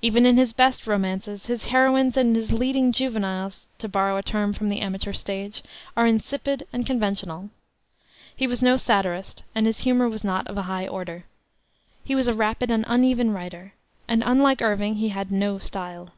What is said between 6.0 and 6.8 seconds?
insipid